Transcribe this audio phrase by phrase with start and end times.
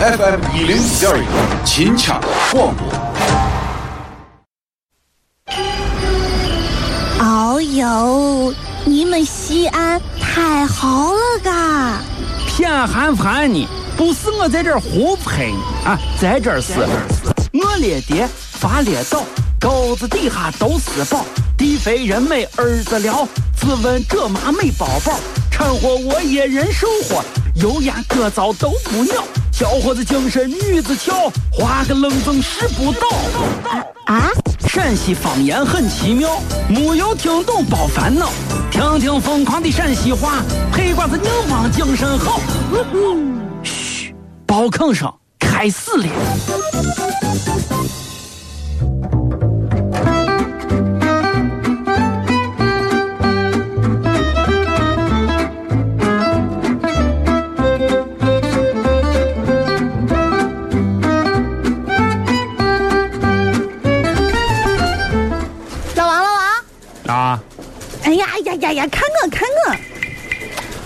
[0.00, 2.20] FM 一零一点一，秦腔
[2.52, 2.86] 广播。
[7.18, 12.00] 哦呦，你们西安太好了嘎！
[12.46, 13.66] 偏寒寒你，
[13.96, 16.74] 不是我在这儿胡喷你啊，在这儿是，
[17.52, 19.24] 我列爹发列倒，
[19.58, 21.24] 沟子底下都是宝，
[21.56, 23.26] 地肥人美儿子了，
[23.56, 25.18] 自问这妈没宝宝，
[25.50, 27.24] 掺和我也人生活，
[27.60, 33.08] 油盐各糟都不尿，小伙子精神女子俏，画个愣风使不倒。
[34.06, 34.30] 啊，
[34.68, 38.30] 陕西方言很奇妙，没有听懂别烦恼，
[38.70, 40.40] 听听疯狂的陕西话，
[40.72, 42.40] 黑瓜子硬邦精神好。
[43.64, 44.14] 嘘，
[44.46, 46.06] 包吭声开始了。
[68.44, 69.76] 呀呀呀呀，看我看我，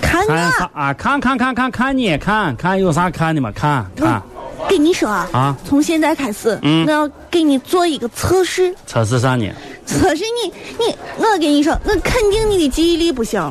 [0.01, 0.33] 看我！
[0.73, 0.93] 啊？
[0.95, 3.51] 看看看看看你看看有啥看的嘛？
[3.53, 4.23] 看看
[4.69, 9.51] 跟你说啊从现在开始，嗯我要给你做一个测试，测试啥呢？
[9.85, 13.43] 测试你你，我跟你说，我肯定你的记忆力不行。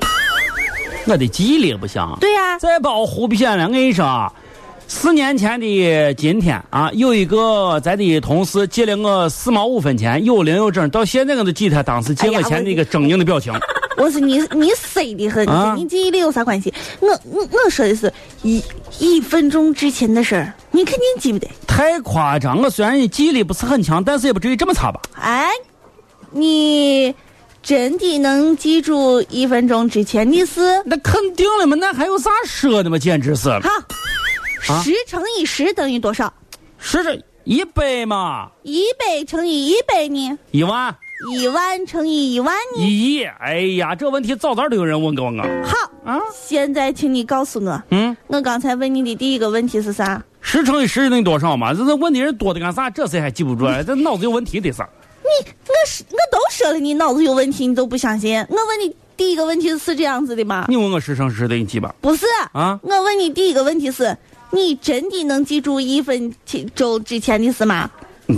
[1.06, 2.02] 我的记忆力不行。
[2.20, 4.32] 对呀、再把我胡骗了，我跟你说啊，
[4.88, 13.54] 四年前的今天啊，有一个咱的同事借了我四毛五分钱，有零有整，到现在我都记得他当时借我钱的一个狰狞的表情。
[13.98, 16.74] 我是你，你衰的很，啊跟你记忆力有啥关系？
[17.00, 18.12] 我我我说的是
[18.44, 18.64] 一
[19.00, 21.48] 一分钟之前的事儿，你肯定记不得。
[21.68, 22.62] 太夸张！
[22.62, 25.02] 我虽然你记忆力不是很强，但是也不至于这么差吧？
[25.16, 25.50] 哎，
[26.32, 27.14] 你
[27.62, 30.82] 真的能记住一分钟之前的事？
[30.86, 32.98] 那肯定了嘛，那还有啥说的嘛？
[32.98, 33.70] 简直是，好，
[34.74, 36.32] 啊十乘以十等于多少？
[36.78, 40.38] 是这一百嘛，一百乘以一百呢？
[40.52, 40.96] 一万，
[41.30, 42.84] 一万乘以一万呢？
[42.84, 43.24] 一亿。
[43.24, 45.32] 哎呀，这问题早早都有人问过我。
[45.64, 50.22] 好，啊，现在请你告诉我，嗯，我刚才问你的第一个问题是啥？
[50.42, 51.74] 十乘以十等于多少嘛？
[51.74, 52.90] 这这问的人多的干啥？
[52.90, 53.84] 这谁还记不住啊？
[53.84, 54.82] 这脑子有问题得是。
[55.22, 55.30] 你
[55.68, 58.38] 我是我都说了，你脑子有问题，你都不相信。
[58.50, 60.66] 我问你第一个问题是这样子的吗？
[60.68, 61.94] 你问我十乘十等于几吧？
[62.02, 64.18] 不是啊我问你第一个问题是，
[64.50, 66.34] 你真的能记住一分
[66.74, 67.90] 钟之前的事吗？
[68.28, 68.38] 你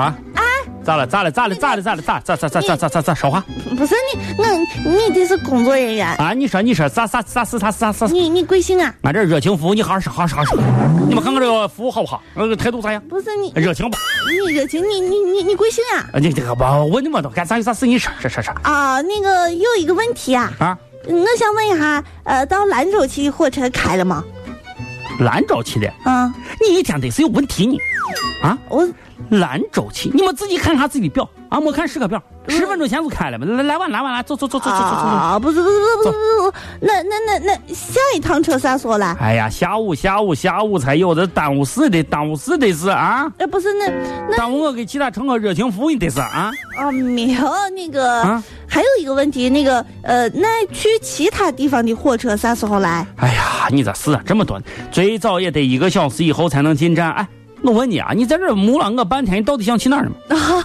[0.00, 0.40] 啊啊！
[0.82, 1.06] 咋了？
[1.06, 1.30] 咋了？
[1.30, 1.54] 咋了？
[1.54, 1.82] 咋了？
[1.82, 2.00] 咋了？
[2.02, 3.44] 咋咋咋咋咋咋咋咋说话
[3.76, 4.46] 不是你，我
[4.90, 6.32] 你这是工作人员，啊？
[6.32, 8.06] 你说你说啥啥啥是啥啥啥？
[8.06, 8.92] 你你贵姓啊？
[9.02, 10.58] 俺这热情服务，你好好说好好说好说。
[11.06, 12.22] 你们看看这个服务好不好？
[12.34, 13.02] 那个态度咋样？
[13.08, 13.98] 不是你，热情吧？
[14.30, 16.08] 你热情，你你你你贵姓啊？
[16.14, 20.78] 啊，你这个吧，问那么多干啥有啥事你说说说说啊，那个有一个问题啊，啊？
[21.06, 24.24] 我想问一下，呃，到兰州去的火车开了吗？
[25.20, 27.76] 兰州去的，啊，你一天得是有问题呢。
[28.42, 28.56] 啊？
[28.68, 28.88] 我
[29.30, 31.60] 兰州去，你们自己看看自己的表啊！
[31.60, 33.46] 没看时刻表，十分钟前就开了嘛。
[33.46, 34.86] 来来晚来晚来，走走走走走走走。
[34.86, 39.16] 啊，不是不是不是不是不是，那那那那下一趟车啥时候来？
[39.20, 43.30] 哎呀，下午下午下午才有，这耽误事的耽误事的是啊！
[43.38, 43.86] 哎，不是那
[44.28, 46.50] 那耽误我给其他乘客热情服务的是啊！
[46.76, 53.06] 啊，没有那个，啊还有一个问题，那个呃，那去其他地方的火车啥时候来？
[53.16, 54.60] 哎呀，你这事啊这么多，
[54.92, 57.10] 最早也得一个小时以后才能进站。
[57.12, 57.28] 哎，
[57.62, 60.12] 我问你啊，你在这儿木了我半天，你到底想去哪儿呢？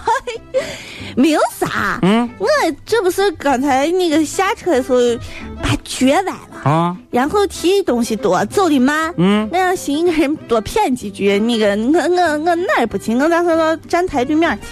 [1.16, 2.46] 没有啥，嗯我
[2.84, 4.98] 这不是刚才那个下车的时候
[5.62, 13.14] 把脚崴了，啊然后提东西多，走的慢，嗯，我让心一个人多骗几句，那个我我我哪儿不去？
[13.16, 14.66] 我打算到站台对面去。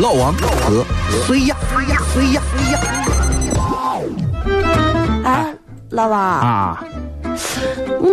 [0.00, 0.84] 老王和
[1.24, 1.56] 谁呀？
[1.70, 2.02] 谁呀？
[2.12, 2.42] 谁呀？
[2.50, 2.80] 谁呀？
[5.24, 5.54] 哎，
[5.90, 6.84] 老王，啊，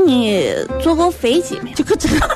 [0.06, 1.76] 你坐过飞机没有？
[1.76, 2.28] 这个这个。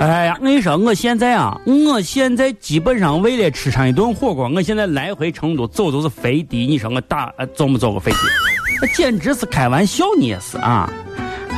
[0.00, 6.66] 哎呀，我跟你说，我现在啊，我现在基本上为了吃上一顿火锅，我现在来回成都走都是飞的。
[6.66, 8.18] 你说我打呃走没坐过飞机？
[8.82, 10.92] 那简直是开玩笑，你也是啊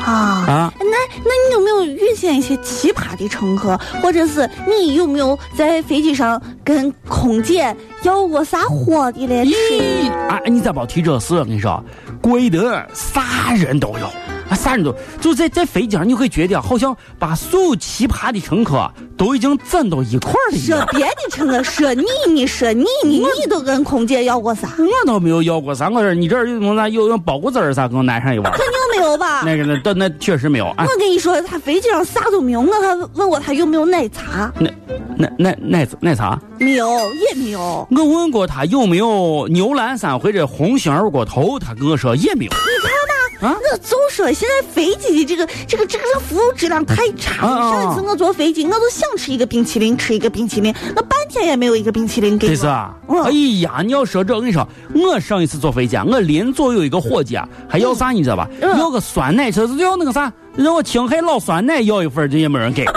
[0.05, 0.13] 啊
[0.47, 0.73] 啊！
[0.79, 0.87] 那
[1.25, 7.75] 那你有没有遇见一些奇葩的乘客，或者是你有没有在飞机上跟空姐
[8.05, 9.45] 要过啥货的嘞？
[9.45, 11.35] 吃咦，啊，你咋别提这事？
[11.35, 11.83] 我跟你说，
[12.23, 14.13] 贵的啥人都有，啊，
[14.59, 20.59] 啥人都就在在飞机上，你会觉得好像把所有奇葩的乘客都已经攒到一块儿了。
[20.59, 24.69] 说别的乘客，说你，你说你，你你都跟空姐要过啥？
[24.79, 29.43] 我倒没有要过啥，我这你这儿有啥有有包谷子儿啥给我拿上一碗肯定没有吧？
[29.45, 30.67] 那个那那那确实没有。
[30.77, 32.61] 哎我，跟你说，他飞机上啥都没有。
[32.61, 34.75] 我还问过他有没有奶茶，奶
[35.17, 37.87] 奶奶奶奶茶，没有，也没有。
[37.91, 42.51] 我问过他有没有牛栏山或者红星二锅头，他跟我说也没有。
[42.51, 52.53] 你看吧啊我就说现在飞机的这个这个这个服务质量太差上一次我坐飞机，我都想吃一个冰淇淋，吃一个冰淇淋，我半天也没有一个冰淇淋给我。
[52.53, 58.49] 这是啊，嗯哎呀，你要说这，我跟你说，我上一次坐飞机啊，我邻座有一个伙计啊，还要啥你知道吧？
[58.61, 62.85] 嗯要个酸奶，就是要那个啥，让我青海老酸奶要一份，这也没人给。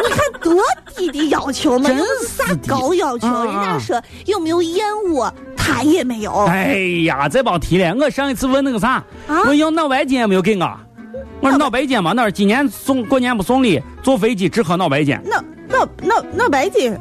[0.51, 0.61] 多
[0.95, 3.27] 低的要求嘛，真又不是啥高要求。
[3.45, 6.31] 人家说有没有燕窝，他也没有。
[6.45, 10.79] 哎呀，这别提了，我上一次问那个啥，啊我要脑白金也没有给我。
[11.39, 15.17] 我说脑白金嘛，那是今年送过年不送礼，坐飞机只喝脑白金。
[15.23, 16.93] 脑脑脑脑白金，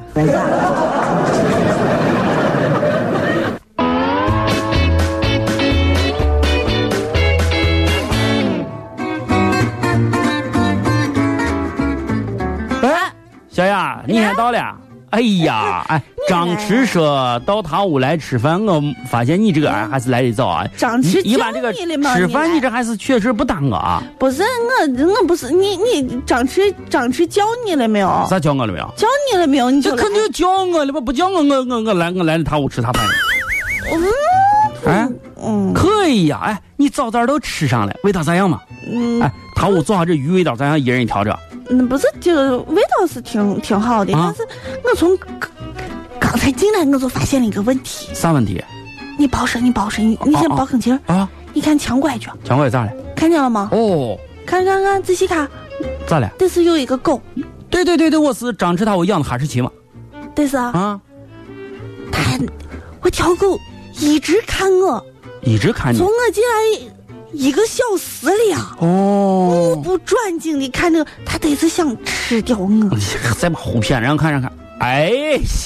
[13.60, 14.74] 小雅，你先到了。
[15.10, 20.66] 哎呀， 哎，张弛说到他屋来吃饭，我发现你这个人还是来的早啊。
[20.78, 24.02] 张弛一一般这个你的嘛吃饭，你这还是确实不耽搁啊。
[24.18, 28.08] 不是我我不是你你张弛张弛叫你了没有？
[28.30, 28.90] 啥叫我了没有？
[28.96, 29.70] 叫你了没有？
[29.70, 30.98] 你这肯定叫我了吧？
[30.98, 33.04] 不叫我，我我我来我来他屋吃他饭。
[34.86, 35.06] 哎，
[35.44, 38.58] 嗯可以呀、哎，你早早都吃上了，味道咋样嘛？
[38.90, 40.80] 嗯哎，他屋做好这鱼味道咋样？
[40.80, 41.38] 一人一条着。
[41.70, 45.50] 嗯，不是这个味道是挺挺好的，啊但是我从刚
[46.18, 48.08] 刚才进来我就发现了一个问题。
[48.12, 48.62] 啥问题
[49.18, 51.00] 你报声，你包身，你你先啊啊报吭气儿。
[51.06, 51.28] 啊？
[51.52, 52.92] 你看墙拐去，墙拐咋了？
[53.16, 53.68] 看见了吗？
[53.72, 55.48] 哦，看看看，仔细看，
[56.06, 56.30] 咋了？
[56.38, 57.20] 这是有一个狗，
[57.68, 59.70] 对对对对，我是张弛他我养的哈士奇嘛。
[60.34, 61.00] 这是啊，啊，
[62.12, 62.38] 它
[63.02, 63.58] 我条狗
[63.98, 65.04] 一直看我，
[65.42, 66.06] 一直看你从。
[66.06, 66.90] 我进来
[67.32, 72.68] 一个小时了，目哦，不转睛的看着他，得是想吃掉我。
[73.38, 74.52] 再把胡骗，让看让看。
[74.80, 75.10] 哎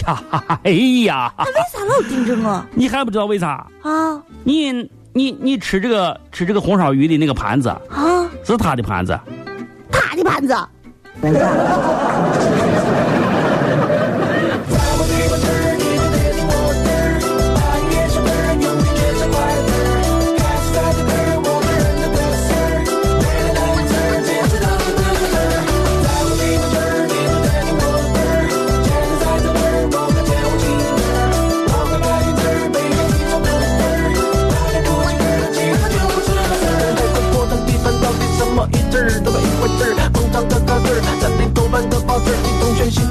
[0.07, 0.23] 呀，
[0.65, 0.71] 哎
[1.05, 3.67] 呀，他为啥老盯着我你还不知道为啥？
[3.83, 4.73] 啊你
[5.13, 8.29] 你你吃这个吃这个红烧鱼的那个盘子啊？
[8.45, 9.19] 是他的盘子。
[9.91, 10.55] 他的盘子。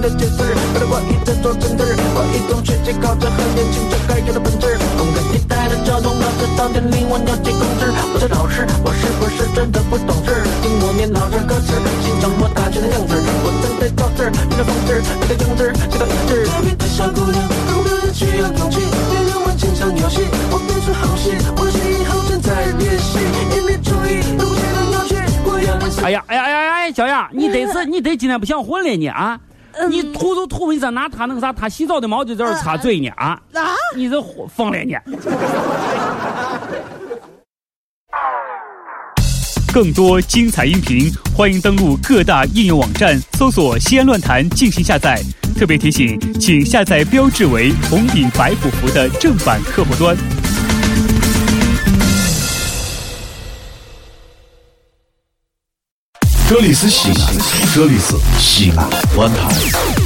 [0.04, 0.44] 的解释。
[0.44, 4.76] 为了我一直做真字儿，我一种学习靠着很年轻就该有的本质。
[5.00, 7.88] 动感地带的交通老师到底令我了解控制。
[8.12, 10.44] 我是老师，我是不是真的不懂事？
[10.60, 11.72] 听我念老师歌词，
[12.04, 13.16] 欣赏我大学的样子。
[13.16, 16.44] 我正在造字儿，你的方式，你的样子，直到一致。
[16.52, 23.24] 特别的小姑娘，更表演需要勇气，别让我经常游戏，我变出好戏，我是以后正在练习，
[23.56, 25.16] 一面注意，不觉得有趣，
[25.48, 26.04] 我要练习。
[26.04, 29.40] 哎呀，哎呀哎呀哎，小雅，你得是你得今天不想混了你啊？
[29.90, 33.40] 你吐都吐，你咋拿他那个啥，他洗澡的毛巾在这儿擦嘴呢啊？
[33.54, 33.76] 啊！
[33.96, 34.22] 你这
[34.56, 34.96] 疯了你！
[39.74, 45.20] 更多精彩音频，欢迎登录各大应用网站搜索“西安论坛”进行下载。
[45.58, 50.16] 特别提醒，请下载标志为红底白虎符的正版客户端。
[56.54, 57.38] 这里是西安，
[57.74, 60.03] 这里是西安论坛。